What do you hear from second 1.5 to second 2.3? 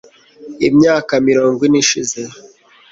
ine ishize